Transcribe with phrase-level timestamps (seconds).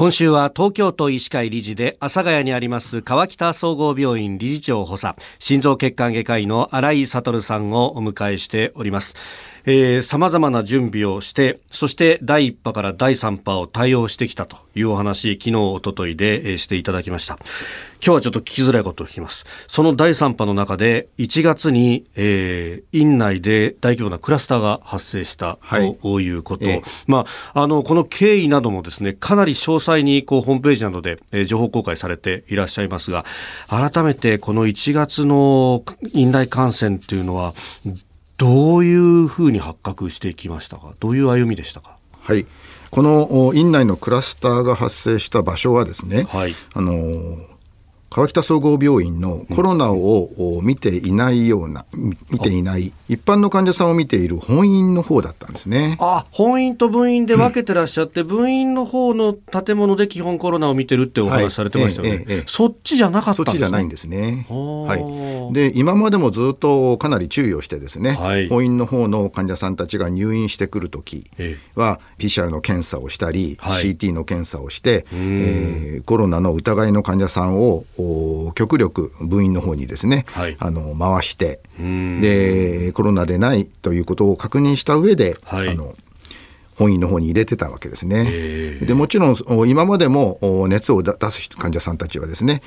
[0.00, 9.14] 今週は東京都医師会理事で阿佐ヶ谷にあります川北総合病院理事長補佐心臓血管外科医の新井悟さんをお迎えしております。
[10.02, 17.38] さまざまな準備をしてそして第1波から第3波を対応してきたというお話昨日おとといで、えー、していただきました。
[18.02, 19.44] 今日はちょっと聞きづらいことを聞きます。
[19.66, 25.58] その第3波の中で1月に、えー、院内で大規模なクラスターが発生した
[26.00, 33.24] ということ、はい、まあ、あのこの経緯などもですねかなり詳細にこうホームページなどで、えー、情報公開されていらっしゃいますが
[33.68, 37.54] 改めてこの1月の院内感染というのは
[38.38, 40.94] どういうふうに発覚していきましたか？
[41.00, 41.98] どういう歩みでしたか？
[42.20, 42.46] はい。
[42.90, 47.12] この院内のクラスターが発生した場所はですね、はい、あの
[48.10, 51.86] 川北総合病院のコロナを見ていないような、
[52.30, 55.96] 見ていない一般の患者さんを見ている本院の方だったんですね。
[56.00, 62.10] あ、本院と分院で分けてらっしゃって、うん、分院の方の建物で基本コロナを見てるってお話されてましたよね。
[62.10, 62.24] はい。
[62.28, 64.46] えええ、そっちじゃなかったんです、ね、そっちじゃないんですね。
[64.48, 65.54] はい。
[65.54, 71.30] で、今までもずっとかなり注意をしてですね、はい、本院の方の患者さんたちが入院してくるとき
[71.74, 77.84] は、PCR の検査をしたり、はい、CT の検査をして、えー、コロナの疑いの患者さんを
[78.54, 85.94] 極力部員の方にですね、はい、あの回してでコロナでないということを確認した上で、はい、あの
[86.80, 88.78] 本院の方に入れてたわけですね。
[88.80, 92.62] でもちろん今までも熱を出す患者さんたちはですね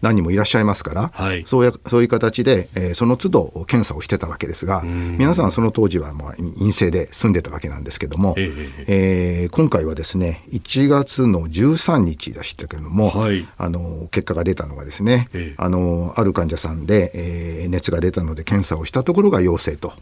[0.00, 19.92] 何人もいらっしゃいますから、はい、そういうそういう形で、えー、その都度検査をしてたわけですが、皆さんその当時はまあ陰性で済んでたわけなんですけども、えー、えー、今回はですね1月の13日でしたけれども、はい、あの結果が出たのがですね、えー、あのある患者さんで、えー、熱が出たので検査をしたところが陽性と。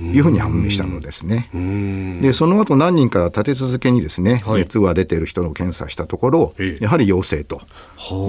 [0.00, 1.48] いうふうに判明したのですね。
[2.22, 7.60] で、その後何人か立て続けにですね、はい、熱が出ている人の検査したところ、やはり陽性と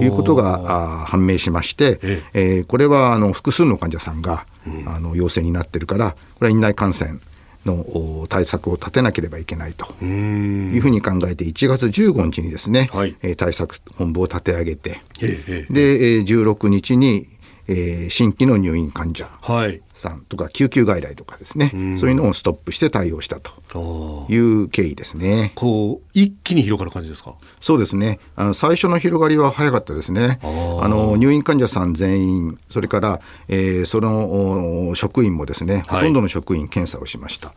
[0.00, 2.40] いうことが判明しまして、ええ。
[2.60, 4.46] ー、これはあの複数の患者さんが、
[4.86, 7.18] あの陽性になってるから、これは院内感染
[7.64, 9.86] の対策を立てなければいけないと。
[10.02, 17.28] いうふうに考えて1月15日にですね、はい、対策本部を立て上げて、で16日に、
[17.66, 25.52] えー、新規の入院患者、はいさんとか救急外来とかですね、うん、そういうのをストップして対応したという経緯ですね。
[25.54, 27.34] こう一気に広がる感じですか？
[27.60, 30.38] そうですねあの最初の広がりは早かったですね。
[30.42, 37.52] あの入院患者さん全員それから、えー、その職員もですね、ほとんどの職員検査をしました。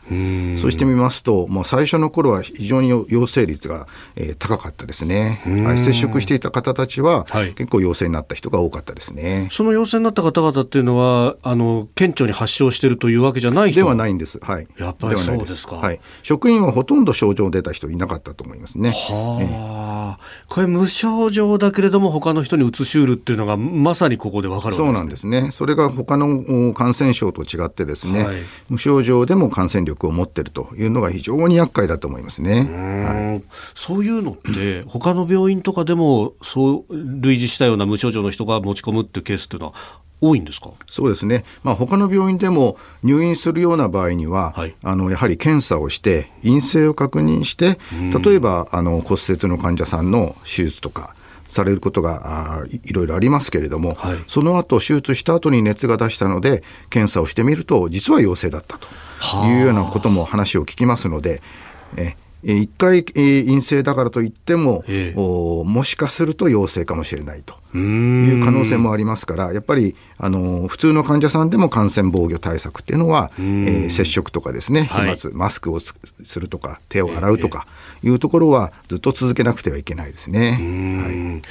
[0.61, 5.41] そしてみますともう最初の頃は非常に陽性率が、えー、高かったですね。
[5.65, 9.49] はい、接触していた方たちは、はい、結構陽性になった人が多かったですね。
[9.51, 14.39] その陽性になった方々っていうのはあの顕著に発症しているというわけじゃないではないんです。
[14.41, 14.67] はい。
[14.77, 15.75] やっぱりそうですか。
[15.75, 15.99] はい。
[16.23, 18.91] 職員はほとんど症状出た人いなかったと思いますね。
[18.91, 25.49] はあ、えこれ無症状だけれども他の人に移しうるっていうのがまさにここでわかる、ね、そうなんですね。
[25.51, 28.37] それが他の感染症と違ってですね、はい、
[28.69, 32.61] 無症状でも感染力を持っているというのが非常に厄介だと思いますね。
[32.61, 33.43] はい、
[33.75, 39.73] そういうのって他の病院とかでもそう類似したような無症状の人が持ち込むっていうケースっていうのは
[40.21, 40.69] 多いんですか？
[40.87, 47.79] そうですね、まあ他の病院でも入院するような場合には、はい、あのやはり検査をして、陰性を確認して、
[48.23, 51.15] 例えばあの骨折の患者さんの手術とか、
[51.47, 58.87] されることがいろいろありますけれども、はい、その後手術した後に熱が出したので、検査をしてみると、実は陽性だったと
[59.47, 61.41] いうようなことも話を聞きますので、
[61.97, 67.61] え1回陰性だからといっても、ええ、もしかすると陽性かもしれないと。
[67.73, 75.95] いう可能性もありますから、やっぱりあの普通の患者さんでも感染防御対策っていうのは、えー、接触とかですね、飛沫、はい、マスクをす
[76.37, 77.67] るとか、手を洗うとか
[78.03, 80.59] いうところは、ずっと続けなくてはいけないですね。
[81.01, 81.41] はい、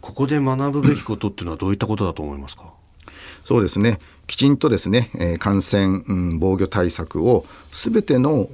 [0.00, 2.72] ここで学ぶべきことっていうのは、どういったことだと思いますか？
[3.46, 4.00] そうですね。
[4.26, 8.48] きちんとですね、えー、感染、うん、防御対策をすべての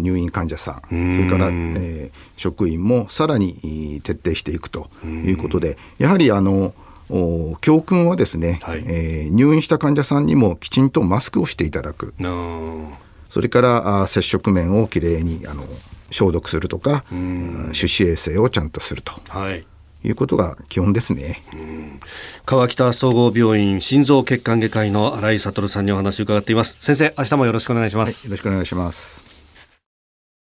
[0.00, 6.72] 入院患者さん、それから、えー、職員もさらに徹底していくということで、やはりあの
[7.60, 12.14] 教訓はですね、はい、えー、入院した患者さんにもきちんとマスクをしていただく。
[13.28, 15.62] それからあ接触面をきれいにあの
[16.10, 17.16] 消毒するとか、手
[18.00, 19.12] 指衛生をちゃんとすると。
[19.28, 19.66] はい
[20.04, 21.42] いうことが基本ですね。
[22.44, 26.78] 川北総合病院心臓血管外科医の新井悟さんにお話を伺っています。
[26.80, 28.26] 先生、明日もよろしくお願いします。
[28.26, 29.35] はい、よろしくお願いします。